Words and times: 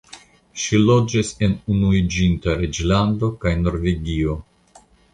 Ŝi 0.61 0.79
loĝis 0.85 1.29
en 1.49 1.53
Unuiĝinta 1.75 2.57
Reĝlando 2.65 3.33
kaj 3.45 3.57
Norvegio. 3.63 4.43